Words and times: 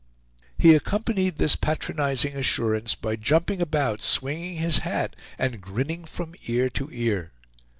He 0.57 0.73
accompanied 0.73 1.37
this 1.37 1.55
patronizing 1.55 2.35
assurance 2.35 2.95
by 2.95 3.17
jumping 3.17 3.61
about 3.61 4.01
swinging 4.01 4.55
his 4.55 4.79
hat, 4.79 5.15
and 5.37 5.61
grinning 5.61 6.05
from 6.05 6.33
ear 6.47 6.71
to 6.71 6.89
ear. 6.91 7.33